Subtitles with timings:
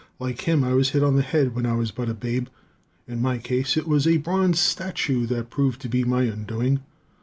[0.17, 2.47] Like him, I was hit on the head when I was but a babe.
[3.07, 6.79] In my case, it was a bronze statue that proved to be my undoing.